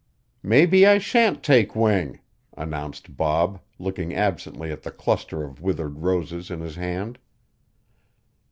[0.41, 2.21] "Maybe I shan't take wing,"
[2.57, 7.19] announced Bob, looking absently at the cluster of withered roses in his hand.